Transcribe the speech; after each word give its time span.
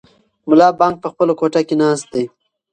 ملا 0.49 0.67
بانګ 0.79 0.95
په 1.03 1.07
خپله 1.11 1.33
کوټه 1.39 1.61
کې 1.67 1.75
ناست 1.81 2.07
دی. 2.13 2.23